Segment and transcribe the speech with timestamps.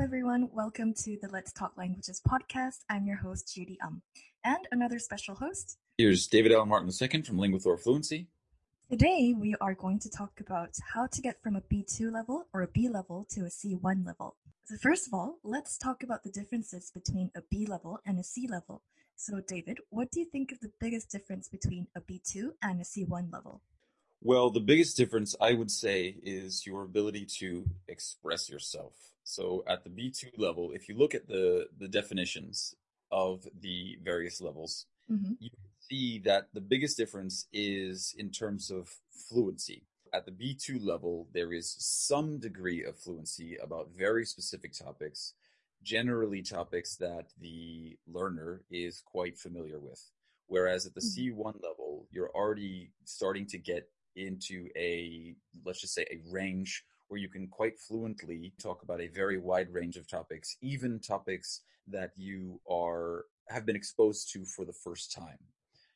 [0.00, 0.48] everyone.
[0.52, 2.84] Welcome to the Let's Talk Languages podcast.
[2.88, 4.02] I'm your host, Judy Um.
[4.44, 5.76] And another special host.
[5.96, 8.28] Here's David Allen Martin II from Linguathor Fluency.
[8.88, 12.62] Today, we are going to talk about how to get from a B2 level or
[12.62, 14.36] a B level to a C1 level.
[14.66, 18.24] So, first of all, let's talk about the differences between a B level and a
[18.24, 18.82] C level.
[19.16, 22.84] So, David, what do you think of the biggest difference between a B2 and a
[22.84, 23.62] C1 level?
[24.22, 28.92] Well, the biggest difference I would say is your ability to express yourself.
[29.28, 32.74] So at the B2 level, if you look at the, the definitions
[33.12, 35.34] of the various levels, Mm-hmm.
[35.38, 39.84] you can see that the biggest difference is in terms of fluency.
[40.14, 45.34] At the B2 level, there is some degree of fluency about very specific topics,
[45.82, 50.10] generally topics that the learner is quite familiar with.
[50.46, 51.02] Whereas at the Mhm.
[51.02, 57.20] C1 level, you're already starting to get into a, let's just say, a range where
[57.20, 62.12] you can quite fluently talk about a very wide range of topics, even topics that
[62.16, 65.38] you are have been exposed to for the first time,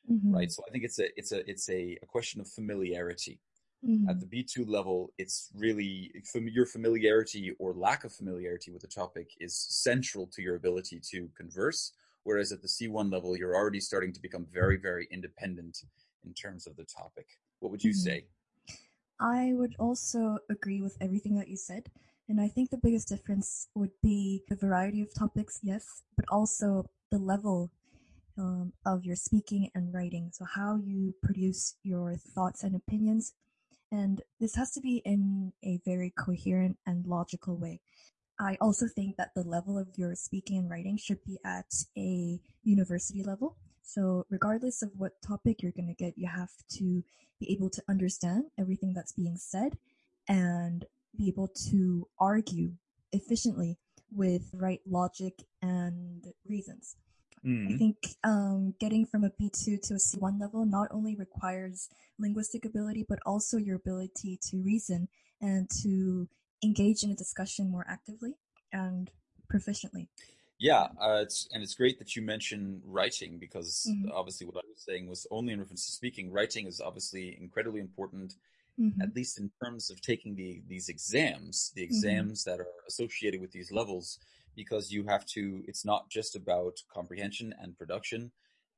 [0.07, 0.33] Mhm.
[0.33, 0.51] right?
[0.51, 3.41] So I think it's a it's a it's a, a question of familiarity.
[3.81, 4.09] Mhm.
[4.09, 9.31] At the B2 level, it's really your familiarity or lack of familiarity with the topic
[9.39, 11.93] is central to your ability to converse.
[12.23, 15.83] Whereas at the C1 level, you're already starting to become very, very independent
[16.23, 17.27] in terms of the topic.
[17.59, 17.93] What would you Mhm.
[17.93, 18.27] say?
[19.19, 21.89] I would also agree with everything that you said.
[22.29, 26.85] And I think the biggest difference would be the variety of topics, yes, but also
[27.11, 27.71] the level
[28.37, 30.29] um, of your speaking and writing.
[30.31, 33.33] So, how you produce your thoughts and opinions.
[33.91, 37.81] And this has to be in a very coherent and logical way.
[38.39, 42.39] I also think that the level of your speaking and writing should be at a
[42.63, 43.57] university level.
[43.83, 47.03] So, regardless of what topic you're going to get, you have to
[47.39, 49.77] be able to understand everything that's being said
[50.27, 50.85] and
[51.17, 52.71] be able to argue
[53.11, 53.77] efficiently
[54.11, 56.95] with right logic and reasons.
[57.73, 62.63] I think um, getting from a B2 to a C1 level not only requires linguistic
[62.63, 65.09] ability, but also your ability to reason
[65.41, 66.29] and to
[66.63, 68.35] engage in a discussion more actively
[68.71, 69.11] and
[69.53, 70.07] proficiently.
[70.63, 74.09] Yeah, uh, it's, and it's great that you mention writing because Mhm.
[74.13, 76.31] obviously what I was saying was only in reference to speaking.
[76.31, 78.37] Writing is obviously incredibly important,
[78.79, 79.01] Mhm.
[79.03, 83.51] at least in terms of taking the these exams, the exams that are associated with
[83.51, 84.19] these levels,
[84.55, 85.65] because you have to.
[85.67, 88.31] It's not just about comprehension and production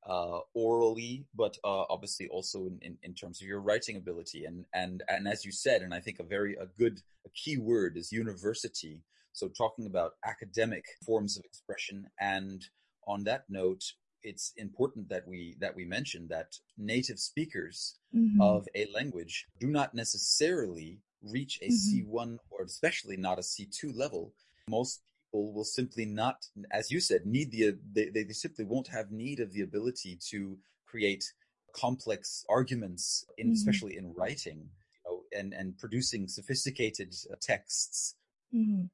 [0.08, 4.46] uh, orally, but uh, obviously also in, in, in terms of your writing ability.
[4.46, 7.58] And and and as you said, and I think a very a good a key
[7.58, 9.04] word is university.
[9.36, 12.64] So talking about academic forms of expression, and
[13.06, 13.84] on that note,
[14.24, 18.40] it's important that we that we mention that native speakers Mhm.
[18.40, 21.84] of a language do not necessarily reach a Mhm.
[21.86, 24.34] C1 or especially not a C2 level.
[24.70, 25.02] Most
[25.32, 26.38] people will simply not,
[26.72, 30.58] as you said, need the they, they simply won't have need of the ability to
[30.86, 31.26] create
[31.74, 33.54] complex arguments, in, Mhm.
[33.54, 34.60] especially in writing,
[34.94, 38.16] you know, and and producing sophisticated uh, texts.
[38.52, 38.86] hmm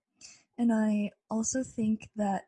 [0.62, 2.46] And I also think that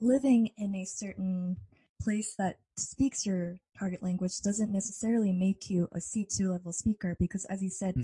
[0.00, 1.56] living in a certain
[2.02, 7.44] place that speaks your target language doesn't necessarily make you a C2 level speaker because,
[7.44, 7.94] as you said,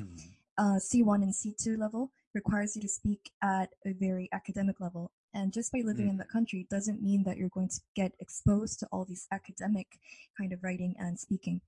[0.56, 5.10] uh, C1 and C2 level requires you to speak at a very academic level.
[5.34, 6.10] And just by living Mm.
[6.10, 9.98] in that country doesn't mean that you're going to get exposed to all these academic
[10.38, 11.60] kind of writing and speaking.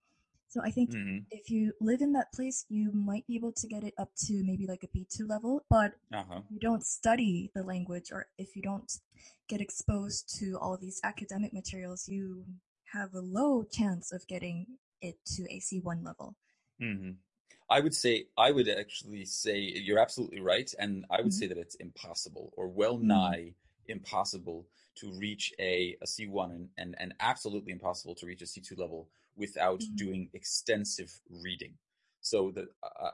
[0.48, 1.26] So I think Mhm.
[1.30, 4.42] if you live in that place, you might be able to get it up to
[4.44, 6.42] maybe like a B2 level, but Uh-huh.
[6.48, 9.00] you don't study the language or if you don't
[9.48, 12.46] get exposed to all these academic materials, you
[12.92, 16.36] have a low chance of getting it to a C1 level.
[16.80, 17.10] hmm
[17.70, 20.72] I would say, I would actually say you're absolutely right.
[20.78, 21.34] And I would Mhm.
[21.34, 23.36] say that it's impossible or well Mhm.
[23.36, 23.54] nigh
[23.86, 28.76] impossible to reach a, a C1 and, and, and absolutely impossible to reach a C2
[28.76, 29.96] level without Mhm.
[29.96, 31.78] doing extensive reading.
[32.20, 32.66] So the,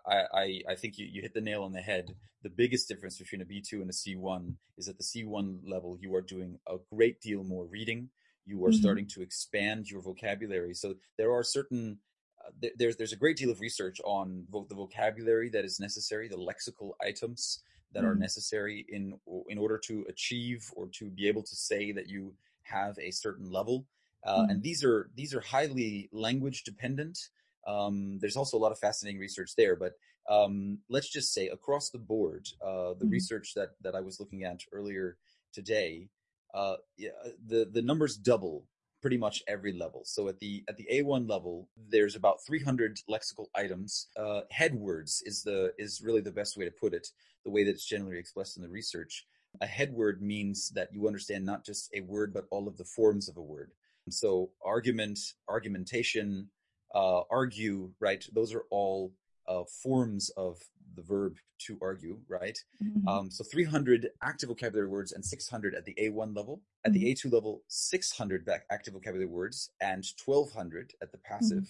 [0.06, 2.16] I, I, I think you, you hit the nail on the head.
[2.42, 6.14] The biggest difference between a B2 and a C1 is at the C1 level, you
[6.14, 8.10] are doing a great deal more reading.
[8.46, 8.72] You are Mhm.
[8.72, 10.74] starting to expand your vocabulary.
[10.74, 12.00] So there are certain
[12.44, 15.78] uh, th- there's there's a great deal of research on vo- the vocabulary that is
[15.78, 18.16] necessary, the lexical items that are Mhm.
[18.16, 22.98] necessary in in order to achieve or to be able to say that you have
[22.98, 23.86] a certain level.
[24.24, 24.62] Uh, And Mhm.
[24.62, 27.18] these are these are highly language dependent.
[27.66, 29.94] Um, there's also a lot of fascinating research there, but
[30.28, 33.18] um, let's just say across the board, uh, the Mhm.
[33.18, 35.18] research that that I was looking at earlier
[35.52, 36.10] today,
[36.54, 37.10] uh, yeah,
[37.44, 38.68] the the numbers double
[39.00, 40.02] pretty much every level.
[40.04, 44.08] So at the at the A1 level, there's about 300 lexical items.
[44.16, 47.08] Uh, head words is the is really the best way to put it.
[47.44, 49.26] The way that it's generally expressed in the research.
[49.60, 52.84] A head word means that you understand not just a word, but all of the
[52.84, 53.72] forms of a word.
[54.10, 55.18] So argument,
[55.48, 56.48] argumentation,
[56.94, 58.24] uh, argue, right?
[58.34, 59.12] Those are all
[59.48, 60.58] uh, forms of
[60.94, 62.58] the verb to argue, right?
[62.82, 63.06] Mhm.
[63.08, 66.60] Um, so 300 active vocabulary words and 600 at the A1 level.
[66.84, 71.68] At the A2 level, 600 back active vocabulary words and 1200 at the passive.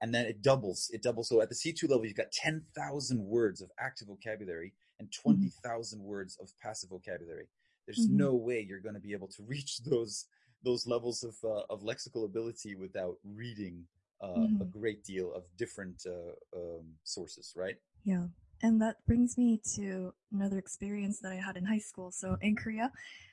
[0.00, 0.90] And then it doubles.
[0.92, 1.28] It doubles.
[1.28, 6.36] So at the C2 level, you've got 10,000 words of active vocabulary and 20,000 words
[6.40, 7.48] of passive vocabulary.
[7.86, 8.16] There's Mhm.
[8.16, 10.26] no way you're going to be able to reach those
[10.64, 13.86] those levels of uh, of lexical ability without reading
[14.22, 14.70] uh, a Mhm.
[14.70, 17.76] great deal of different uh, um, sources, right?
[18.04, 18.26] Yeah.
[18.62, 22.10] And that brings me to another experience that I had in high school.
[22.10, 22.92] So in Korea,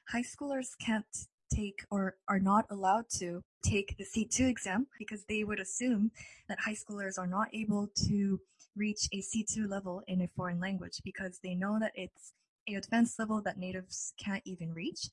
[0.10, 1.06] high schoolers can't
[1.54, 6.12] take or are not allowed to take the C2 exam because they would assume
[6.48, 8.40] that high schoolers are not able to
[8.76, 12.34] reach a C2 level in a foreign language because they know that it's
[12.68, 15.10] a advanced level that natives can't even reach.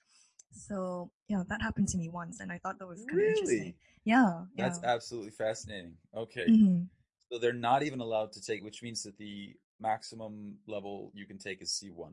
[0.50, 3.58] So, yeah, that happened to me once and I thought that was kind of interesting.
[3.58, 3.76] Really?
[4.04, 4.44] Yeah.
[4.56, 4.90] That's yeah.
[4.90, 5.94] absolutely fascinating.
[6.16, 6.46] Okay.
[6.46, 6.82] hmm
[7.30, 11.38] So they're not even allowed to take, which means that the maximum level you can
[11.38, 12.12] take is C1.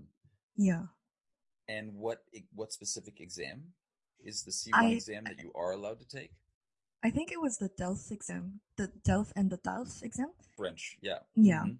[0.57, 0.83] Yeah.
[1.67, 2.23] And what
[2.53, 3.73] what specific exam
[4.23, 6.31] is the C1 exam that you are allowed to take?
[7.03, 10.31] I think it was the DELF exam, the DELF and the DALF exam.
[10.57, 11.19] French, yeah.
[11.35, 11.63] Yeah.
[11.63, 11.77] Mhm.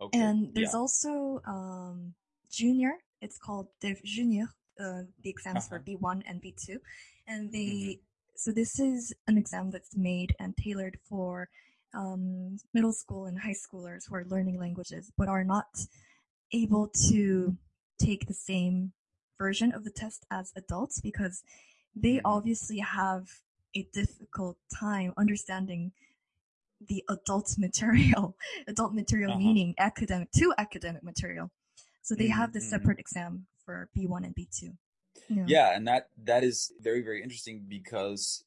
[0.00, 0.18] Okay.
[0.18, 0.78] And there's yeah.
[0.78, 2.14] also um,
[2.50, 2.92] junior.
[3.20, 4.48] It's called DELF Junior.
[4.78, 5.84] Uh, the exams for Uh-huh.
[5.86, 6.78] B1 and B2,
[7.26, 7.98] and they.
[7.98, 8.00] Mhm.
[8.36, 11.48] So this is an exam that's made and tailored for
[11.94, 15.86] um, middle school and high schoolers who are learning languages but are not
[16.52, 17.56] able to
[17.98, 18.92] take the same
[19.38, 21.42] version of the test as adults because
[21.96, 22.22] they Mhm.
[22.26, 23.40] obviously have
[23.74, 25.92] a difficult time understanding
[26.80, 28.36] the adult material.
[28.68, 29.38] adult material Uh-huh.
[29.38, 31.50] meaning academic to academic material.
[32.02, 32.70] So they have this Mhm.
[32.70, 34.78] separate exam for B1 and B2.
[35.28, 35.52] Yeah.
[35.52, 38.44] Yeah, and that that is very very interesting because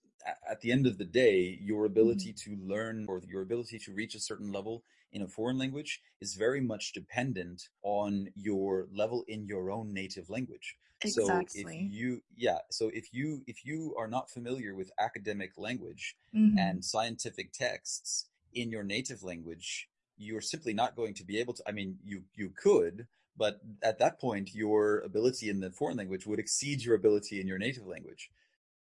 [0.48, 4.14] at the end of the day, your ability to learn or your ability to reach
[4.16, 9.48] a certain level in a foreign language is very much dependent on your level in
[9.48, 10.78] your own native language.
[11.02, 11.06] Exactly.
[11.06, 16.16] So if you yeah, so if you if you are not familiar with academic language
[16.34, 16.58] Mhm.
[16.58, 21.64] and scientific texts in your native language, you're simply not going to be able to.
[21.68, 23.08] I mean, you you could,
[23.38, 27.48] but at that point, your ability in the foreign language would exceed your ability in
[27.48, 28.32] your native language.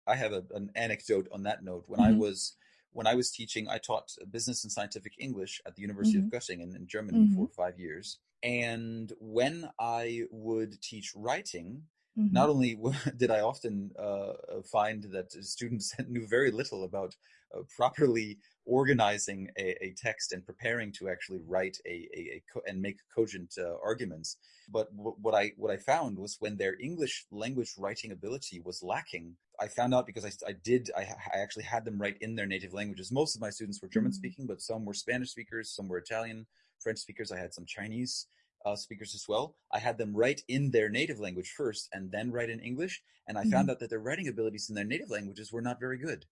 [0.06, 1.84] I have a, an anecdote on that note.
[1.86, 2.18] When I Mhm.
[2.18, 2.56] was
[2.92, 6.26] when I was teaching, I taught business and scientific English at the University Mhm.
[6.26, 7.34] of Göttingen in Germany Mhm.
[7.34, 8.20] for five years.
[8.42, 11.88] And when I would teach writing,
[12.30, 12.78] not only
[13.16, 17.16] did I often uh, find that students knew very little about
[17.56, 22.62] uh, properly organizing a, a text and preparing to actually write a, a, a co-
[22.66, 24.36] and make cogent uh, arguments,
[24.68, 28.82] but w- what I what I found was when their English language writing ability was
[28.82, 32.34] lacking, I found out because I, I did I, I actually had them write in
[32.34, 33.12] their native languages.
[33.12, 34.14] Most of my students were German Mhm.
[34.14, 36.46] speaking, but some were Spanish speakers, some were Italian,
[36.80, 37.30] French speakers.
[37.32, 38.26] I had some Chinese
[38.64, 39.56] uh, speakers as well.
[39.72, 43.02] I had them write in their native language first and then write in English.
[43.28, 45.98] And I found out that their writing abilities in their native languages were not very
[45.98, 46.26] good.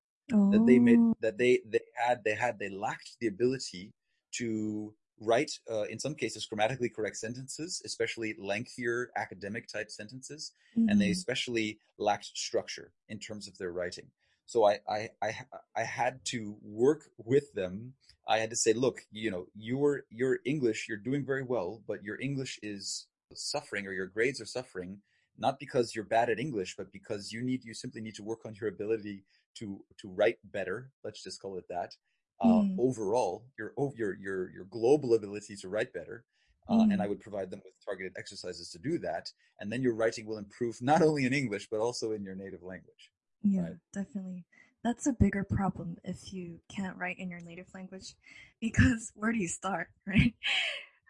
[0.50, 1.14] That they made Oh.
[1.20, 3.92] that they they had they had they lacked the ability
[4.32, 10.52] to write uh, in some cases grammatically correct sentences, especially lengthier academic type sentences,
[10.86, 11.10] and they Mhm.
[11.10, 14.10] especially lacked structure in terms of their writing.
[14.46, 15.32] So I, I, I,
[15.74, 17.94] I had to work with them.
[18.28, 22.02] I had to say, look, you know, your, your English, you're doing very well, but
[22.02, 25.00] your English is suffering or your grades are suffering,
[25.38, 28.44] not because you're bad at English, but because you need, you simply need to work
[28.44, 29.24] on your ability
[29.58, 30.90] to, to write better.
[31.04, 31.94] Let's just call it that.
[32.40, 32.78] Uh, Mm.
[32.78, 36.24] overall, your, your, your, your global ability to write better.
[36.68, 37.08] Uh, and I Mm.
[37.10, 39.32] would provide them with targeted exercises to do that.
[39.60, 42.62] And then your writing will improve not only in English, but also in your native
[42.62, 43.10] language.
[43.42, 43.76] Yeah, Right.
[43.92, 44.44] definitely.
[44.82, 48.14] That's a bigger problem if you can't write in your native language
[48.60, 50.34] because where do you start, right?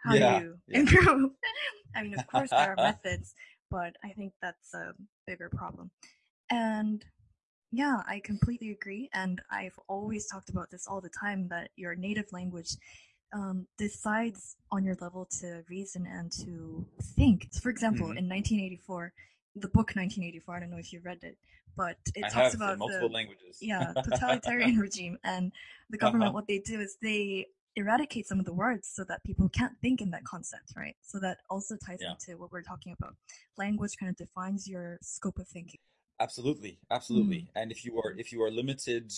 [0.02, 0.80] How Yeah, do you yeah.
[0.80, 1.30] improve?
[1.96, 3.34] I mean, of course, there are methods,
[3.70, 4.92] but I think that's a
[5.26, 5.90] bigger problem.
[6.50, 7.04] And
[7.74, 9.10] yeah, I completely agree.
[9.12, 12.76] And I've always talked about this all the time that your native language
[13.32, 17.52] um, decides on your level to reason and to think.
[17.54, 18.18] For example, Mhm.
[18.18, 19.12] in 1984,
[19.56, 21.36] the book 1984, I don't know if you read it,
[21.76, 23.58] but it I talks about multiple the languages.
[23.60, 25.50] yeah totalitarian regime and
[25.90, 26.28] the government.
[26.28, 26.34] Uh-huh.
[26.34, 30.00] What they do is they eradicate some of the words so that people can't think
[30.00, 30.96] in that concept, right?
[31.02, 32.12] So that also ties Yeah.
[32.12, 33.16] into what we're talking about.
[33.56, 35.80] Language kind of defines your scope of thinking.
[36.21, 37.38] Absolutely, absolutely.
[37.38, 37.49] Mm.
[37.56, 39.12] And if you are if you are limited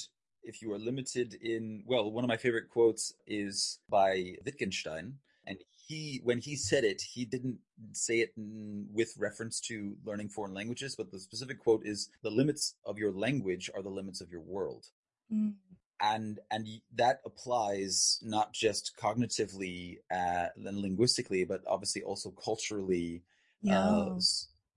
[0.47, 5.15] if you are limited in well, one of my favorite quotes is by Wittgenstein,
[5.47, 7.59] and he when he said it, he didn't
[7.93, 12.75] say it with reference to learning foreign languages, but the specific quote is the limits
[12.85, 14.87] of your language are the limits of your world.
[15.33, 15.55] Mm.
[16.01, 23.23] And and that applies not just cognitively uh, and linguistically, but obviously also culturally.
[23.63, 23.81] Yeah.
[23.81, 24.21] Uh,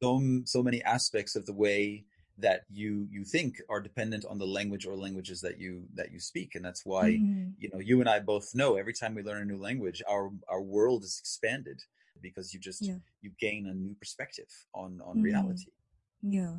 [0.02, 2.06] so so many aspects of the way
[2.40, 6.20] that you you think are dependent on the language or languages that you that you
[6.20, 7.50] speak and that's why mm-hmm.
[7.58, 10.32] you know you and I both know every time we learn a new language our
[10.48, 11.82] our world is expanded
[12.22, 12.96] because you just yeah.
[13.22, 15.24] you gain a new perspective on on mm-hmm.
[15.24, 15.72] reality
[16.22, 16.56] yeah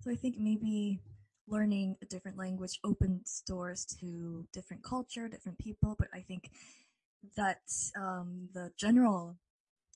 [0.00, 1.00] so I think maybe
[1.46, 6.50] learning a different language opens doors to different culture different people but I think
[7.36, 7.62] that
[7.96, 9.36] um, the general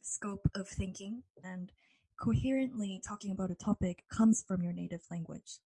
[0.03, 1.71] scope of thinking and
[2.23, 5.59] coherently talking about a topic comes from your native language.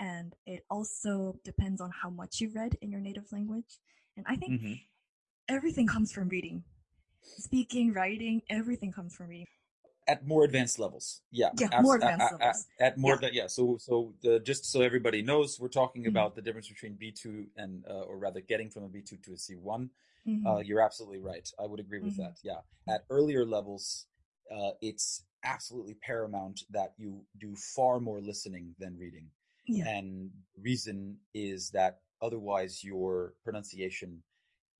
[0.00, 3.78] And it also depends on how much you read in your native language.
[4.16, 4.74] And I think mm-hmm.
[5.48, 6.64] everything comes from reading.
[7.22, 9.46] Speaking, writing, everything comes from reading.
[10.08, 12.66] At more advanced levels, yeah, yeah, abs- more advanced at, levels.
[12.80, 13.28] At, at more, yeah.
[13.32, 13.46] yeah.
[13.48, 16.10] So, so the, just so everybody knows, we're talking mm-hmm.
[16.10, 19.16] about the difference between B two and, uh, or rather, getting from a B two
[19.24, 19.90] to a C one.
[20.26, 20.46] Mm-hmm.
[20.46, 21.50] Uh, you're absolutely right.
[21.58, 22.22] I would agree with mm-hmm.
[22.22, 22.38] that.
[22.44, 24.06] Yeah, at earlier levels,
[24.48, 29.28] uh, it's absolutely paramount that you do far more listening than reading.
[29.66, 29.88] Yeah.
[29.88, 34.22] And reason is that otherwise your pronunciation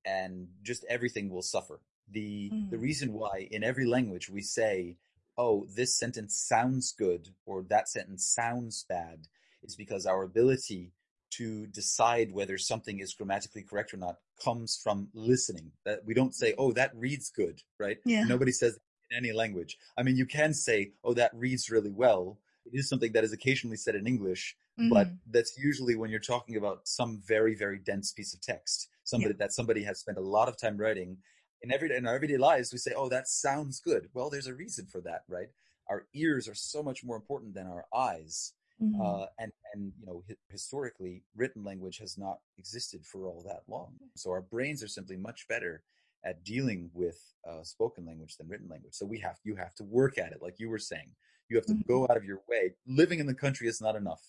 [0.05, 1.81] and just everything will suffer.
[2.11, 2.71] The mm.
[2.71, 4.97] the reason why in every language we say,
[5.37, 9.27] "Oh, this sentence sounds good" or "that sentence sounds bad,"
[9.65, 10.93] is because our ability
[11.31, 15.73] to decide whether something is grammatically correct or not comes from listening.
[15.85, 17.99] That we don't say, "Oh, that reads good," right?
[18.05, 18.23] Yeah.
[18.23, 18.79] Nobody says
[19.11, 19.79] in any language.
[19.97, 23.33] I mean, you can say, "Oh, that reads really well." It is something that is
[23.33, 24.91] occasionally said in English, mm-hmm.
[24.91, 29.35] but that's usually when you're talking about some very, very dense piece of text, somebody
[29.35, 29.47] yeah.
[29.47, 31.19] that somebody has spent a lot of time writing.
[31.63, 34.55] In every in our everyday lives, we say, "Oh, that sounds good." Well, there's a
[34.55, 35.49] reason for that, right?
[35.89, 38.53] Our ears are so much more important than our eyes.
[38.83, 39.01] Mm-hmm.
[39.01, 43.95] Uh, and and you know historically written language has not existed for all that long
[44.15, 45.83] so our brains are simply much better
[46.25, 48.95] at dealing with uh, spoken language than written language.
[48.95, 51.11] So we have you have to work at it, like you were saying.
[51.49, 51.93] You have to mm-hmm.
[51.93, 52.73] go out of your way.
[52.87, 54.23] Living in the country is not enough.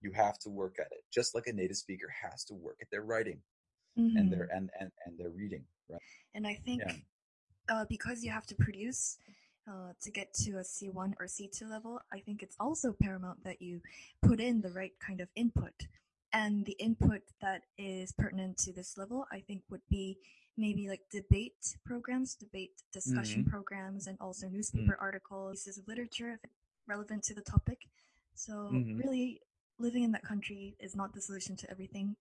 [0.00, 2.88] You have to work at it, just like a native speaker has to work at
[2.90, 3.40] their writing
[3.98, 4.16] mm-hmm.
[4.16, 5.64] and their and, and and their reading.
[5.88, 6.00] Right.
[6.34, 6.94] And I think yeah.
[7.74, 9.18] uh, because you have to produce
[9.68, 13.60] uh, to get to a C1 or C2 level, I think it's also paramount that
[13.60, 13.80] you
[14.22, 15.74] put in the right kind of input.
[16.32, 20.18] And the input that is pertinent to this level, I think, would be
[20.56, 23.50] maybe like debate programs, debate discussion mm-hmm.
[23.50, 25.04] programs, and also newspaper mm-hmm.
[25.04, 26.38] articles, pieces of literature
[26.88, 27.78] relevant to the topic.
[28.34, 28.98] So mm-hmm.
[28.98, 29.40] really,
[29.78, 32.16] living in that country is not the solution to everything.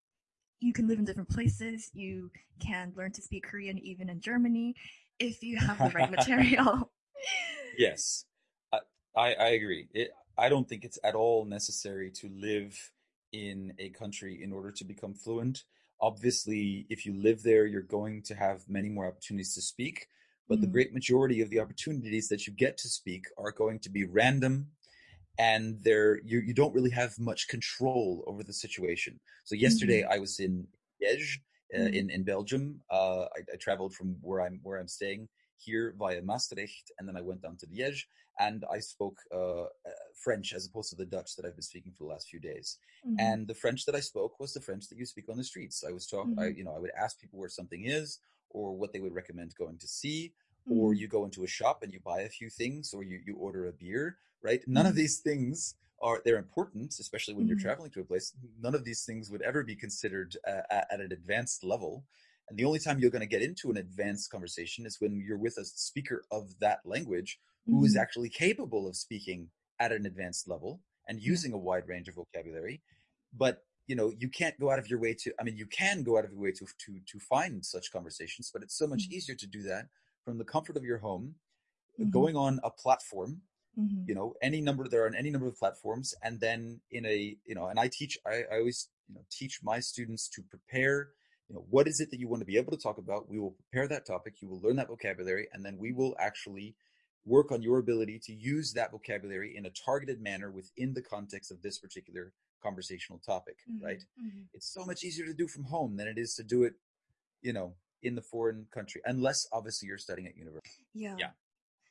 [0.59, 1.89] You can live in different places.
[1.93, 4.75] You can learn to speak Korean even in Germany
[5.19, 6.91] if you have the right material.
[7.77, 8.25] yes,
[8.73, 9.87] I, I agree.
[9.93, 12.91] It, I don't think it's at all necessary to live
[13.31, 15.63] in a country in order to become fluent
[16.01, 20.07] obviously if you live there you're going to have many more opportunities to speak
[20.47, 20.61] but mm-hmm.
[20.61, 24.05] the great majority of the opportunities that you get to speak are going to be
[24.05, 24.67] random
[25.37, 30.13] and there you, you don't really have much control over the situation so yesterday mm-hmm.
[30.13, 30.67] i was in
[31.01, 31.39] liège
[31.73, 31.93] uh, mm-hmm.
[31.93, 36.21] in in belgium uh, I, I, traveled from where i'm where i'm staying here via
[36.21, 38.03] maastricht and then i went down to liège
[38.39, 39.65] and I spoke uh, uh,
[40.13, 42.77] French as opposed to the Dutch that I've been speaking for the last few days.
[43.07, 43.15] Mm-hmm.
[43.19, 45.83] And the French that I spoke was the French that you speak on the streets.
[45.87, 46.39] I was talking, mm-hmm.
[46.39, 48.19] I, you know, I would ask people where something is
[48.49, 50.33] or what they would recommend going to see.
[50.69, 50.79] Mm-hmm.
[50.79, 53.35] Or you go into a shop and you buy a few things, or you, you
[53.35, 54.61] order a beer, right?
[54.67, 54.99] None of mm-hmm.
[54.99, 57.65] these things are they're important, especially when you're mm-hmm.
[57.65, 58.33] traveling to a place.
[58.59, 62.03] None of these things would ever be considered uh, at an advanced level.
[62.47, 65.37] And the only time you're going to get into an advanced conversation is when you're
[65.37, 68.01] with a speaker of that language who is mm-hmm.
[68.01, 69.49] actually capable of speaking
[69.79, 72.81] at an advanced level and using a wide range of vocabulary.
[73.35, 75.33] But you know, you can't go out of your way to.
[75.39, 78.49] I mean, you can go out of your way to to to find such conversations,
[78.51, 79.13] but it's so much mm-hmm.
[79.13, 79.87] easier to do that
[80.23, 81.35] from the comfort of your home,
[81.99, 82.09] mm-hmm.
[82.09, 83.41] going on a platform.
[83.79, 84.03] Mm-hmm.
[84.07, 87.53] You know, any number there are any number of platforms, and then in a you
[87.55, 88.17] know, and I teach.
[88.25, 91.09] I, I always you know teach my students to prepare
[91.49, 93.39] you know what is it that you want to be able to talk about we
[93.39, 96.75] will prepare that topic you will learn that vocabulary and then we will actually
[97.25, 101.51] work on your ability to use that vocabulary in a targeted manner within the context
[101.51, 104.03] of this particular conversational topic, mm-hmm, right?
[104.19, 104.41] Mm-hmm.
[104.53, 106.73] It's so much easier to do from home than it is to do it,
[107.41, 107.73] you know,
[108.03, 110.85] in the foreign country, unless obviously you're studying at university.
[110.93, 111.15] Yeah.
[111.17, 111.29] Yeah.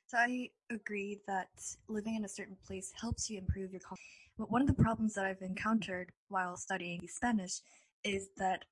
[0.07, 1.49] So I agree that
[1.89, 3.81] living in a certain place helps you improve your.
[4.39, 7.61] But one of the problems that I've encountered while studying Spanish
[8.05, 8.65] is that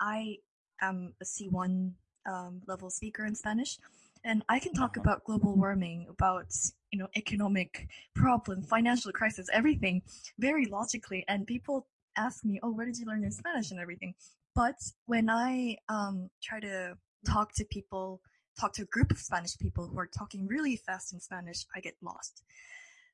[0.00, 0.38] I
[0.80, 1.94] am a C1
[2.26, 3.78] um, level speaker in Spanish,
[4.24, 5.04] and I can talk Uh-huh.
[5.04, 6.52] about global warming, about
[6.92, 10.02] you know economic problem, financial crisis, everything
[10.38, 11.86] very logically, and people
[12.16, 14.14] ask me, "Oh, where did you learn your Spanish and everything?"
[14.54, 18.20] But when I um, try to talk to people,
[18.60, 21.80] talk to a group of Spanish people who are talking really fast in Spanish, I
[21.80, 22.42] get lost.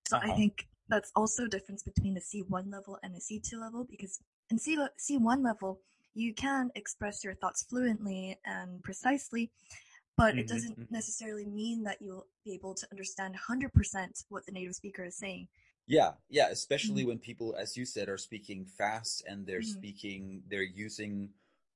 [0.05, 0.35] So I Uh-huh.
[0.37, 4.59] think that's also a difference between a C1 level and a C2 level because in
[4.59, 5.81] C C1 level
[6.15, 9.51] you can express your thoughts fluently and precisely,
[10.17, 10.89] but it Mhm, doesn't mhm.
[10.91, 15.49] necessarily mean that you'll be able to understand 100% what the native speaker is saying.
[15.87, 17.05] Yeah, yeah, especially Mhm.
[17.05, 19.63] when people, as you said, are speaking fast and they're Mhm.
[19.63, 21.31] speaking, they're using,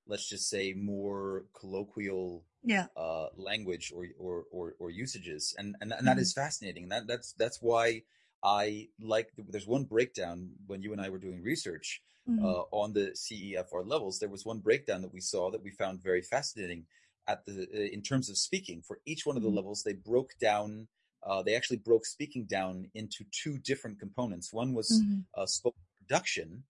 [0.07, 2.89] let's just say, more colloquial Yeah.
[2.97, 6.89] uh, language or, or or or usages, and and, and that is fascinating.
[6.89, 8.03] That that's that's why
[8.43, 9.31] I like.
[9.37, 12.43] There's one breakdown when you and I were doing research Mhm.
[12.45, 14.19] uh, on the CEFR levels.
[14.19, 16.87] There was one breakdown that we saw that we found very fascinating.
[17.27, 19.57] At the uh, in terms of speaking, for each one of the Mhm.
[19.57, 20.89] levels, they broke down.
[21.23, 24.53] Uh, they actually broke speaking down into two different components.
[24.53, 25.25] One was Mhm.
[25.35, 26.65] uh, spoken production.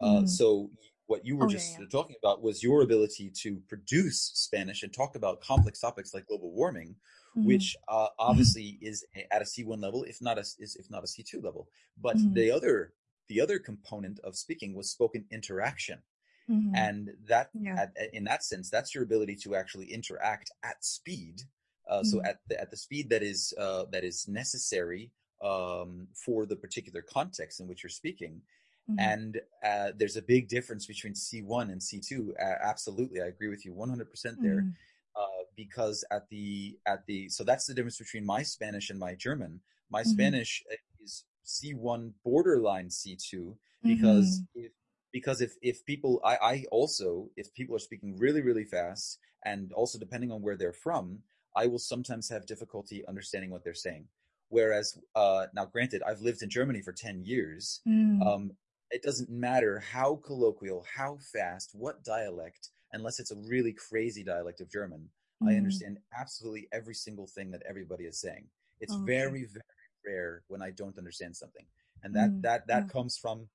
[0.00, 0.28] Uh, Mhm.
[0.28, 0.70] so
[1.06, 1.86] what you were Oh, yeah, just yeah.
[1.86, 6.52] talking about was your ability to produce Spanish and talk about complex topics like global
[6.52, 6.96] warming,
[7.36, 7.46] Mhm.
[7.46, 11.06] which uh, obviously is at a C1 level, if not a is if not a
[11.06, 11.68] C2 level.
[11.96, 12.34] But Mhm.
[12.34, 12.94] the other
[13.28, 16.02] the other component of speaking was spoken interaction,
[16.48, 16.74] Mhm.
[16.74, 17.76] and that Yeah.
[17.76, 21.42] at, in that sense, that's your ability to actually interact at speed.
[21.88, 22.24] Uh, so Mhm.
[22.24, 25.12] at the at the speed that is uh, that is necessary
[25.42, 28.42] um, for the particular context in which you're speaking.
[28.88, 28.98] Mhm.
[28.98, 32.34] And uh, there's a big difference between C1 and C2.
[32.40, 34.66] Uh, absolutely, I agree with you 100% there.
[34.66, 34.74] Mhm.
[35.16, 39.14] Uh, because at the at the so that's the difference between my Spanish and my
[39.14, 39.60] German.
[39.88, 40.06] My Mhm.
[40.12, 40.62] Spanish
[41.02, 44.64] is C1 borderline C2 because Mhm.
[44.66, 44.72] if,
[45.12, 49.72] because if if people I, I also if people are speaking really really fast and
[49.72, 51.22] also depending on where they're from,
[51.54, 54.08] I will sometimes have difficulty understanding what they're saying.
[54.48, 57.80] Whereas uh, now, granted, I've lived in Germany for ten years.
[57.86, 58.20] Mhm.
[58.26, 58.56] Um,
[58.90, 64.60] it doesn't matter how colloquial, how fast, what dialect, unless it's a really crazy dialect
[64.60, 65.10] of German.
[65.46, 65.56] I Mhm.
[65.56, 68.46] understand absolutely every single thing that everybody is saying.
[68.80, 69.06] It's Okay.
[69.06, 69.64] very, very
[70.06, 71.66] rare when I don't understand something,
[72.02, 72.42] and that Mhm.
[72.42, 72.92] that that Yeah.
[72.92, 73.48] comes from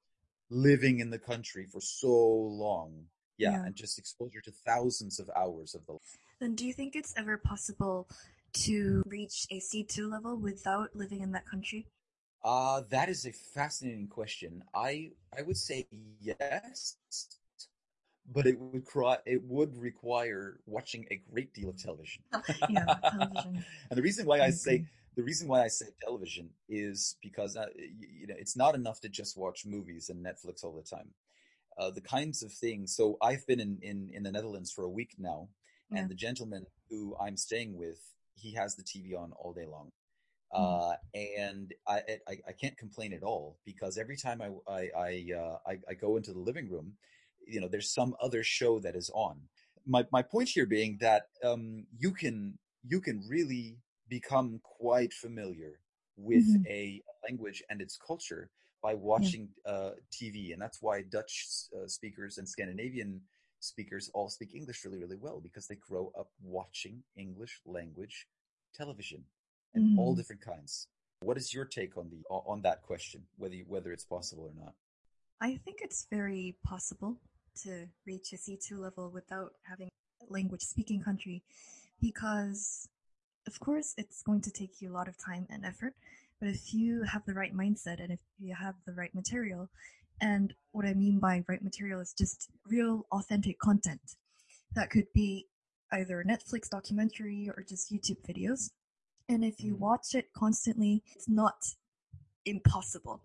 [0.50, 3.08] living in the country for so long.
[3.38, 3.66] Yeah, Yeah.
[3.66, 5.98] and just exposure to thousands of hours of the.
[6.40, 8.08] Then do you think it's ever possible
[8.54, 11.88] to reach a C2 level without living in that country?
[12.44, 14.64] Uh, that is a fascinating question.
[14.74, 15.88] I I would say
[16.20, 16.98] yes,
[18.30, 22.24] but it would cry, it would require watching a great deal of television.
[22.70, 23.64] yeah, television.
[23.90, 27.58] and the reason why I, I say the reason why I say television is because
[27.58, 30.84] uh, you, you know it's not enough to just watch movies and Netflix all the
[30.84, 31.10] time.
[31.78, 32.96] Uh, the kinds of things.
[32.96, 35.50] So I've been in, in in the Netherlands for a week now,
[35.90, 36.00] Yeah.
[36.00, 38.00] and the gentleman who I'm staying with,
[38.36, 39.92] he has the TV on all day long.
[40.54, 40.92] Mm.
[40.92, 40.96] Uh,
[41.48, 45.58] and I, I I can't complain at all because every time I I I, uh,
[45.66, 46.94] I I go into the living room,
[47.52, 49.38] you know, there's some other show that is on.
[49.86, 53.78] My my point here being that um, you can you can really
[54.10, 55.80] become quite familiar
[56.18, 56.66] with Mhm.
[56.68, 58.50] a language and its culture
[58.82, 63.22] by watching uh, TV, and that's why Dutch uh, speakers and Scandinavian
[63.60, 68.28] speakers all speak English really really well because they grow up watching English language
[68.74, 69.24] television
[69.76, 70.18] and all Mhm.
[70.18, 70.88] different kinds.
[71.22, 74.56] What is your take on the on that question, whether you, whether it's possible or
[74.64, 74.74] not?
[75.40, 77.18] I think it's very possible
[77.64, 79.90] to reach a C2 level without having
[80.22, 81.44] a language speaking country
[82.00, 82.88] because,
[83.48, 85.94] of course, it's going to take you a lot of time and effort.
[86.40, 89.70] But if you have the right mindset and if you have the right material,
[90.20, 94.16] and what I mean by right material is just real, authentic content
[94.74, 95.48] that could be
[95.92, 98.72] either a Netflix documentary or just YouTube videos.
[99.30, 99.80] And if you Mhm.
[99.80, 101.76] watch it constantly, it's not
[102.46, 103.22] impossible.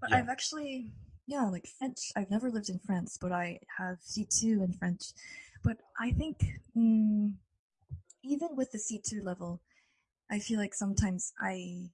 [0.00, 0.18] But Yeah.
[0.18, 0.90] I've actually,
[1.26, 2.12] yeah, like French.
[2.16, 5.12] I've never lived in France, but I have C2 in French.
[5.62, 6.38] But I think
[6.76, 7.32] mm,
[8.22, 9.60] even with the C2 level,
[10.30, 11.90] I feel like sometimes I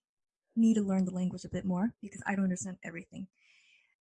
[0.57, 3.29] need to learn the language a bit more because I don't understand everything.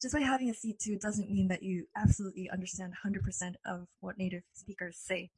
[0.02, 4.44] Just by having a C2 doesn't mean that you absolutely understand 100% of what native
[4.54, 5.30] speakers say.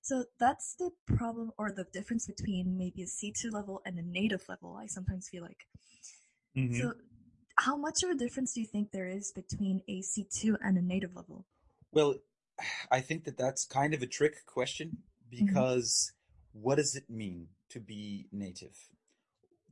[0.00, 4.48] So that's the problem or the difference between maybe a C2 level and a native
[4.48, 5.66] level, I sometimes feel like.
[6.56, 6.80] Mm-hmm.
[6.80, 6.94] So,
[7.58, 10.82] how much of a difference do you think there is between a C2 and a
[10.82, 11.44] native level?
[11.92, 12.16] Well,
[12.90, 14.98] I think that that's kind of a trick question
[15.32, 15.46] mm-hmm.
[15.46, 16.12] because
[16.52, 18.76] what does it mean to be native?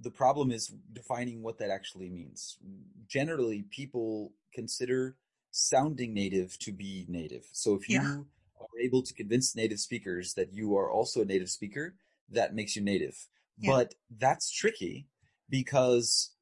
[0.01, 2.59] The problem is defining what that actually means.
[3.09, 5.17] Generally, people consider
[5.51, 7.47] sounding native to be native.
[7.53, 8.23] So if you Yeah.
[8.61, 11.95] are able to convince native speakers that you are also a native speaker,
[12.29, 13.29] that makes you native.
[13.59, 13.71] Yeah.
[13.71, 15.07] But that's tricky
[15.49, 16.33] because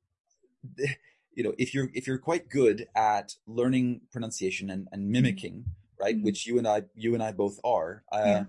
[1.37, 5.65] you know if you're if you're quite good at learning pronunciation and, and mimicking
[6.01, 6.23] right Mhm.
[6.25, 8.45] which you and i you and i both are uh, Yeah.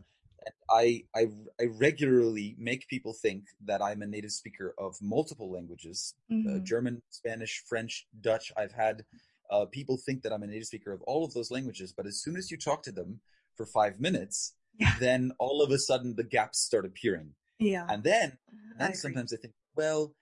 [0.69, 1.23] I, I
[1.59, 6.63] i regularly make people think that i'm a native speaker of multiple languages uh, Mhm.
[6.63, 9.05] german spanish french dutch i've had
[9.53, 12.21] uh, people think that i'm a native speaker of all of those languages but as
[12.23, 13.21] soon as you talk to them
[13.57, 14.37] for five minutes
[14.77, 14.95] Yeah.
[14.99, 17.85] then all of a sudden the gaps start appearing Yeah.
[17.91, 18.27] and then
[18.75, 18.97] I then agree.
[19.05, 20.13] sometimes I think, well,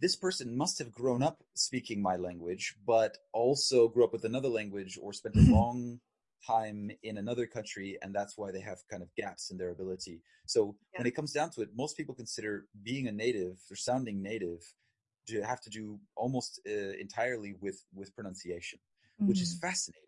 [0.00, 4.48] this person must have grown up speaking my language, but also grew up with another
[4.48, 6.00] language or spent a long
[6.46, 10.20] time in another country, and that's why they have kind of gaps in their ability.
[10.46, 10.98] So Yeah.
[10.98, 14.62] when it comes down to it, most people consider being a native or sounding native
[15.28, 16.70] to have to do almost uh,
[17.00, 18.78] entirely with with pronunciation,
[19.26, 19.60] which is Mhm.
[19.60, 20.02] fascinating.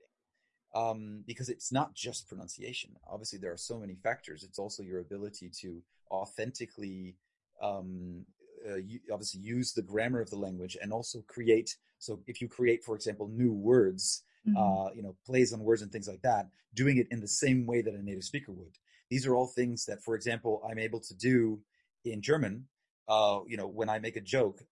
[0.75, 2.91] Um, because it's not just pronunciation.
[3.07, 4.45] Obviously, there are so many factors.
[4.45, 7.17] It's also your ability to authentically
[7.63, 8.27] um,
[8.69, 8.81] uh,
[9.13, 11.77] obviously use the grammar of the language and also create.
[11.99, 14.57] So if you create, for example, new words, Mhm.
[14.57, 17.67] uh, you know, plays on words and things like that, doing it in the same
[17.67, 18.79] way that a native speaker would.
[19.11, 21.63] These are all things that, for example, I'm able to do
[22.05, 22.69] in German.
[23.09, 24.65] Uh, you know, when I make a joke,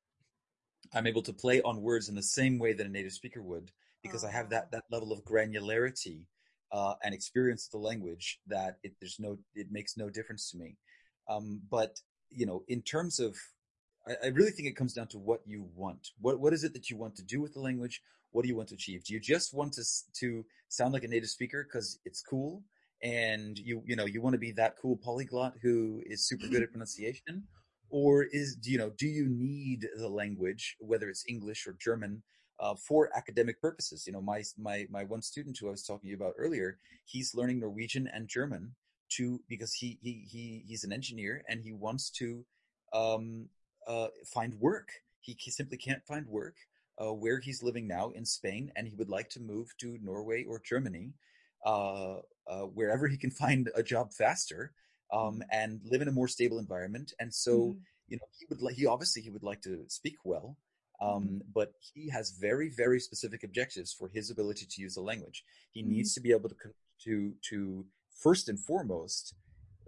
[0.92, 3.72] I'm able to play on words in the same way that a native speaker would
[4.02, 6.26] because I have that that level of granularity
[6.70, 10.58] uh, and experience of the language that it there's no it makes no difference to
[10.58, 10.76] me.
[11.28, 13.36] Um, but you know, in terms of,
[14.08, 16.10] I, I really think it comes down to what you want.
[16.20, 18.02] What what is it that you want to do with the language?
[18.30, 19.04] What do you want to achieve?
[19.04, 19.84] Do you just want to
[20.20, 22.62] to sound like a native speaker because it's cool,
[23.02, 26.62] and you you know you want to be that cool polyglot who is super good
[26.62, 27.44] at pronunciation,
[27.90, 32.22] or is do you know do you need the language whether it's English or German
[32.60, 34.04] uh, for academic purposes?
[34.06, 37.60] You know, my my my one student who I was talking about earlier, he's learning
[37.60, 38.74] Norwegian and German
[39.08, 42.44] to because he he he he's an engineer and he wants to
[42.92, 43.48] um,
[43.86, 44.90] uh, find work.
[45.20, 46.54] He simply can't find work
[47.02, 50.44] uh, where he's living now in Spain, and he would like to move to Norway
[50.44, 51.14] or Germany,
[51.64, 54.72] uh, uh, wherever he can find a job faster
[55.12, 55.50] um, Mhm.
[55.50, 57.12] and live in a more stable environment.
[57.18, 57.86] And so, Mhm.
[58.08, 60.56] you know, he would like he obviously he would like to speak well.
[61.00, 61.54] Um, Mhm.
[61.54, 65.44] but he has very, very specific objectives for his ability to use the language.
[65.72, 65.92] He Mhm.
[65.92, 66.56] needs to be able to
[67.04, 67.84] to to
[68.22, 69.34] first and foremost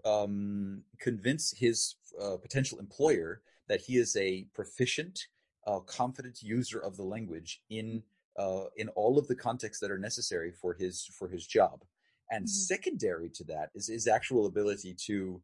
[0.04, 5.28] um, convince his uh, potential employer that he is a proficient,
[5.66, 8.02] uh, confident user of the language in
[8.38, 11.84] uh, in all of the contexts that are necessary for his for his job.
[12.30, 12.48] And Mhm.
[12.48, 15.42] secondary to that is his actual ability to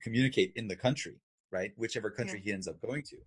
[0.00, 1.20] communicate in the country,
[1.50, 1.72] right?
[1.76, 3.18] Whichever country he ends up going to.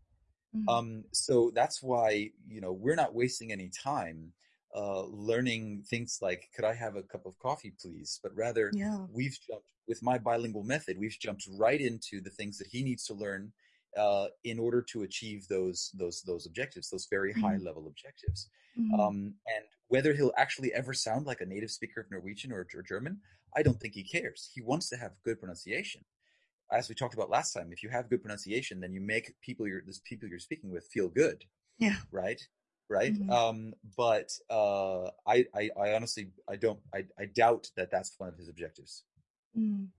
[0.54, 0.68] Mhm.
[0.68, 4.34] Um, so that's why you know we're not wasting any time
[4.76, 9.08] uh, learning things like "Could I have a cup of coffee, please?" But rather, Yeah.
[9.08, 10.98] we've jumped with my bilingual method.
[10.98, 13.54] We've jumped right into the things that he needs to learn
[13.98, 17.66] uh, in order to achieve those those those objectives, those very high Mhm.
[17.66, 18.50] level objectives.
[18.78, 19.00] Mhm.
[19.00, 22.82] Um, and whether he'll actually ever sound like a native speaker of Norwegian or, or
[22.82, 23.22] German,
[23.56, 24.50] I don't think he cares.
[24.54, 26.04] He wants to have good pronunciation
[26.72, 29.68] as we talked about last time, if you have good pronunciation, then you make people
[29.68, 31.46] you're the people you're speaking with feel good,
[31.78, 31.98] Yeah.
[32.12, 32.42] right?
[32.90, 33.14] Right.
[33.14, 33.30] Mhm.
[33.30, 38.30] Um, but uh, I, I, I honestly, I don't, I, I doubt that that's one
[38.30, 39.04] of his objectives.
[39.56, 39.90] Mm.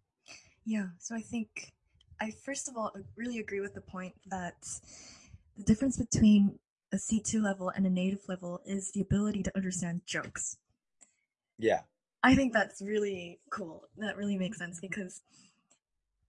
[0.65, 1.73] Yeah, so I think
[2.21, 4.57] I first of all really agree with the point that
[5.57, 6.59] the difference between
[6.93, 10.57] a C2 level and a native level is the ability to understand jokes.
[11.59, 11.81] Yeah.
[12.23, 13.89] I think that's really cool.
[13.99, 15.23] That really makes sense because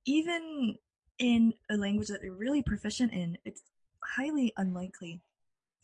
[0.06, 0.78] even
[1.20, 3.64] in a language that you're really proficient in, it's
[4.04, 5.22] highly unlikely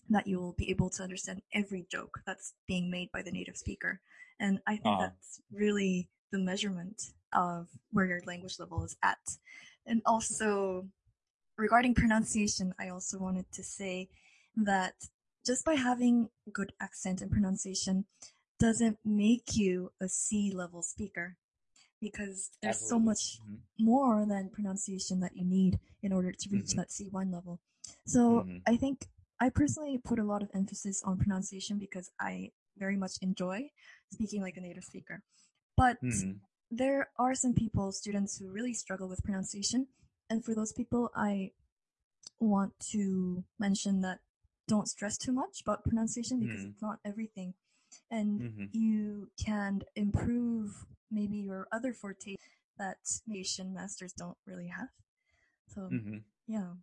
[0.09, 3.57] that you will be able to understand every joke that's being made by the native
[3.57, 3.99] speaker.
[4.39, 5.07] And I think Uh-huh.
[5.07, 9.37] that's really the measurement of where your language level is at.
[9.85, 10.87] And also,
[11.57, 14.09] regarding pronunciation, I also wanted to say
[14.55, 14.93] that
[15.45, 18.05] just by having good accent and pronunciation
[18.59, 21.35] doesn't make you a C level speaker
[21.99, 23.05] because there's so Absolutely.
[23.07, 23.59] much Mhm.
[23.79, 26.75] more than pronunciation that you need in order to reach Mhm.
[26.75, 27.59] that C1 level.
[28.05, 28.61] So Mhm.
[28.67, 29.07] I think
[29.39, 33.71] I personally put a lot of emphasis on pronunciation because I very much enjoy
[34.11, 35.23] speaking like a native speaker.
[35.75, 36.39] But Mhm.
[36.75, 39.87] There are some people, students, who really struggle with pronunciation.
[40.29, 41.51] And for those people, I
[42.39, 44.19] want to mention that
[44.67, 46.71] don't stress too much about pronunciation because Mhm.
[46.71, 47.53] it's not everything.
[48.09, 48.69] And Mhm.
[48.71, 52.35] you can improve maybe your other forte
[52.77, 52.97] that
[53.31, 54.89] Asian masters don't really have.
[55.67, 56.23] So, Mhm.
[56.47, 56.73] yeah.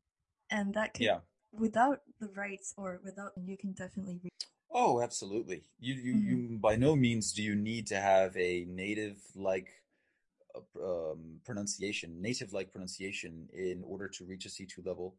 [0.51, 1.21] And that could, Yeah.
[1.53, 4.33] without the rights or without, you can definitely reach.
[4.71, 5.65] Oh, absolutely.
[5.81, 6.49] You, you, Mhm.
[6.53, 9.80] you, by no means do you need to have a native like
[10.83, 15.17] um, pronunciation, native like pronunciation, in order to reach a C2 level.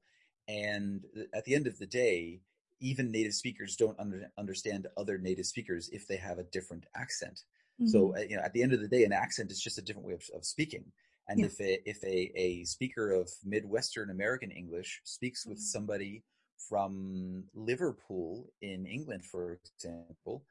[0.47, 2.41] And at the end of the day,
[2.79, 7.41] even native speakers don't under, understand other native speakers if they have a different accent.
[7.79, 7.87] Mm-hmm.
[7.87, 9.81] So, uh, you know, at the end of the day, an accent is just a
[9.81, 10.85] different way of, of speaking.
[11.27, 11.45] And yeah.
[11.45, 15.73] if a if a, a speaker of Midwestern American English speaks with mm-hmm.
[15.77, 16.23] somebody
[16.67, 20.43] from Liverpool in England, for example,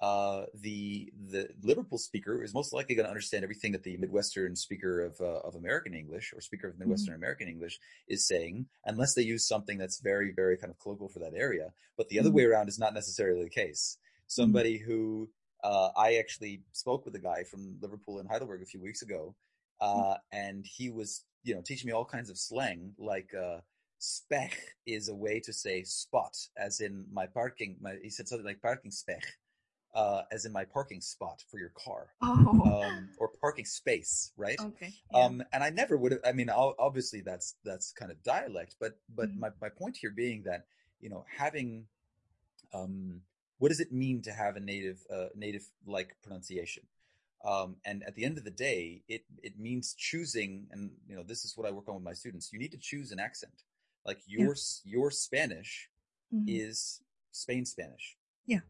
[0.00, 4.54] uh, the the Liverpool speaker is most likely going to understand everything that the Midwestern
[4.54, 7.22] speaker of uh, of American English or speaker of Midwestern mm-hmm.
[7.22, 11.18] American English is saying, unless they use something that's very very kind of colloquial for
[11.18, 11.72] that area.
[11.96, 12.36] But the other mm-hmm.
[12.36, 13.98] way around is not necessarily the case.
[13.98, 14.24] Mm-hmm.
[14.28, 14.90] Somebody mm-hmm.
[14.90, 15.28] who
[15.64, 19.34] uh, I actually spoke with a guy from Liverpool and Heidelberg a few weeks ago,
[19.82, 20.12] mm-hmm.
[20.12, 23.30] uh, and he was you know teaching me all kinds of slang like.
[23.34, 23.60] Uh,
[24.00, 24.56] spech
[24.86, 27.76] is a way to say spot, as in my parking.
[27.80, 29.24] My, he said something like parking spech,
[29.98, 32.84] uh, as in my parking spot for your car, oh.
[32.84, 34.58] um, or parking space, right?
[34.60, 34.92] Okay.
[35.12, 35.18] Yeah.
[35.18, 36.20] Um, and I never would have.
[36.24, 39.40] I mean, obviously that's that's kind of dialect, but but mm-hmm.
[39.40, 40.66] my my point here being that
[41.00, 41.86] you know having,
[42.72, 43.22] um,
[43.58, 46.84] what does it mean to have a native uh, native like pronunciation?
[47.44, 51.24] Um, and at the end of the day, it it means choosing, and you know
[51.24, 52.52] this is what I work on with my students.
[52.52, 53.64] You need to choose an accent.
[54.06, 54.92] Like your yeah.
[54.96, 55.90] your Spanish
[56.32, 56.44] mm-hmm.
[56.46, 57.00] is
[57.32, 58.16] Spain Spanish.
[58.46, 58.60] Yeah.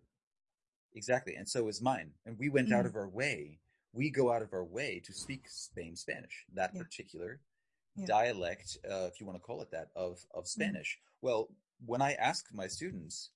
[0.99, 1.37] Exactly.
[1.37, 2.11] And so is mine.
[2.27, 2.73] And we went mm.
[2.73, 3.61] out of our way.
[3.93, 6.83] We go out of our way to speak Spain Spanish, that yeah.
[6.83, 7.41] particular
[7.95, 8.07] yeah.
[8.07, 10.49] dialect, uh, if you want to call it that, of, of mm.
[10.49, 10.99] Spanish.
[10.99, 11.05] Mm.
[11.23, 11.49] Well,
[11.87, 13.31] when I ask my students,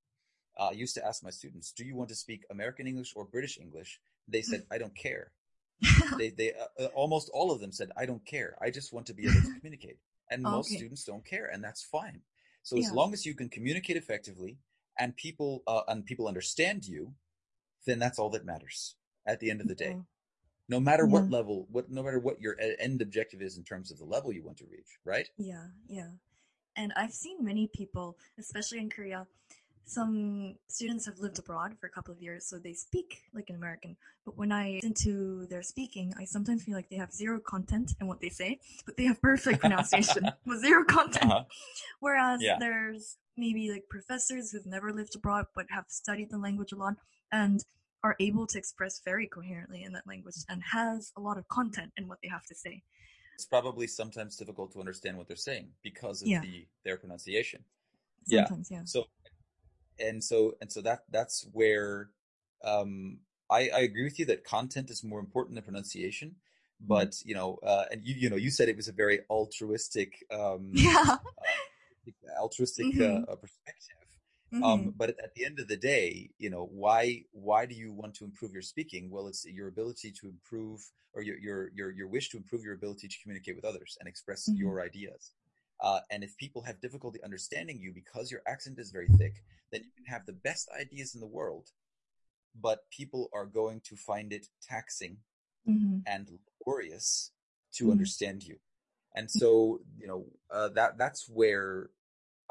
[0.59, 3.25] uh, I used to ask my students, do you want to speak American English or
[3.25, 4.01] British English?
[4.27, 5.31] They said, I don't care.
[6.19, 8.57] they, they, uh, uh, almost all of them said, I don't care.
[8.61, 9.99] I just want to be able to communicate.
[10.31, 10.79] And most okay.
[10.79, 12.23] students don't care, and that's fine.
[12.63, 12.87] So yeah.
[12.87, 14.59] as long as you can communicate effectively
[14.99, 17.13] and people, uh, and people understand you,
[17.87, 19.97] then that's all that matters at the end of the day.
[20.69, 21.13] No matter yeah.
[21.13, 24.33] what level, what no matter what your end objective is in terms of the level
[24.33, 25.29] you want to reach, right?
[25.37, 26.11] Yeah, yeah.
[26.77, 29.27] And I've seen many people, especially in Korea,
[29.85, 33.57] some students have lived abroad for a couple of years, so they speak like an
[33.57, 33.97] American.
[34.25, 37.93] But when I listen to their speaking, I sometimes feel like they have zero content
[38.01, 41.31] in what they say, but they have perfect pronunciation with zero content.
[41.31, 41.45] Uh-huh.
[42.01, 42.57] Whereas yeah.
[42.59, 46.95] there's maybe like professors who've never lived abroad but have studied the language a lot
[47.33, 47.65] and
[48.05, 51.93] are able to express very coherently in that language and has a lot of content
[51.97, 52.83] in what they have to say.
[53.35, 56.41] It's probably sometimes difficult to understand what they're saying because of yeah.
[56.41, 57.65] the their pronunciation.
[58.27, 58.79] Sometimes, yeah.
[58.79, 58.83] yeah.
[58.85, 59.07] So
[59.99, 62.11] and so and so that that's where
[62.65, 63.19] um
[63.51, 66.87] I, I agree with you that content is more important than pronunciation mm-hmm.
[66.87, 70.25] but you know uh, and you you know you said it was a very altruistic
[70.31, 73.31] um yeah uh, altruistic mm-hmm.
[73.31, 74.02] uh, perspective
[74.53, 74.63] mm-hmm.
[74.63, 78.15] Um, but at the end of the day, you know, why why do you want
[78.17, 79.11] to improve your speaking?
[79.11, 80.81] Well, it's your ability to improve
[81.15, 84.09] or your your your, your wish to improve your ability to communicate with others and
[84.09, 84.61] express mm-hmm.
[84.61, 85.33] your ideas.
[85.81, 89.83] Uh, and if people have difficulty understanding you because your accent is very thick, then
[89.83, 91.71] you can have the best ideas in the world,
[92.61, 95.17] but people are going to find it taxing
[95.69, 95.99] mm-hmm.
[96.07, 96.29] and
[96.61, 97.33] laborious
[97.73, 97.93] to mm-hmm.
[97.93, 98.57] understand you.
[99.15, 101.91] And so, you know, uh, that that's where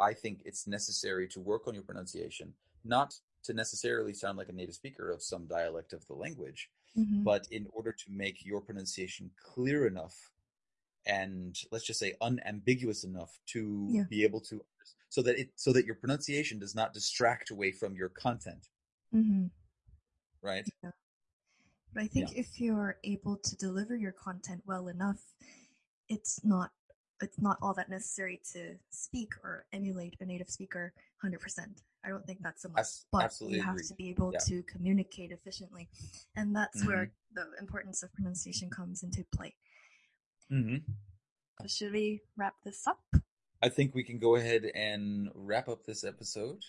[0.02, 4.54] I think it's necessary to work on your pronunciation, not to necessarily sound like a
[4.54, 7.24] native speaker of some dialect of the language, mm-hmm.
[7.24, 10.32] but in order to make your pronunciation clear enough
[11.06, 14.04] and let's just say unambiguous enough to yeah.
[14.10, 14.62] be able to
[15.10, 18.68] so that it so that your pronunciation does not distract away from your content
[19.14, 19.46] mm-hmm.
[20.42, 20.92] right yeah.
[21.94, 22.40] but i think yeah.
[22.40, 25.22] if you're able to deliver your content well enough
[26.08, 26.72] it's not
[27.22, 31.38] it's not all that necessary to speak or emulate a native speaker 100%.
[32.04, 33.88] I don't think that's so much, but Absolutely you have agree.
[33.88, 34.40] to be able yeah.
[34.48, 35.88] to communicate efficiently.
[36.36, 36.88] And that's mm-hmm.
[36.88, 39.56] where the importance of pronunciation comes into play.
[40.52, 40.78] Mm-hmm.
[41.62, 43.02] So should we wrap this up?
[43.62, 46.64] I think we can go ahead and wrap up this episode.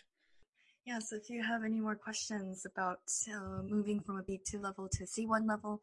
[0.85, 3.01] Yeah, so if you have any more questions about
[3.33, 5.81] uh, moving from a B2 level to C1 level,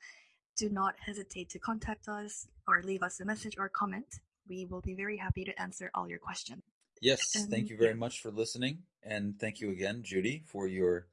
[0.57, 4.81] do not hesitate to contact us or leave us a message or comment we will
[4.81, 6.63] be very happy to answer all your questions.
[7.01, 8.79] Yes, and, thank you very much for listening.
[9.03, 11.07] And thank you again, Judy, for your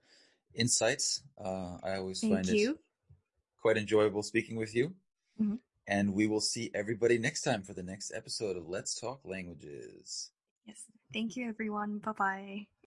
[0.54, 1.22] insights.
[1.38, 2.72] Uh, I always find you.
[2.72, 2.78] it
[3.66, 4.94] quite enjoyable speaking with you.
[5.42, 5.56] Mm-hmm.
[5.88, 10.30] And we will see everybody next time for the next episode of Let's Talk Languages.
[10.66, 10.84] Yes.
[11.12, 11.98] Thank you, everyone.
[11.98, 12.66] Bye bye.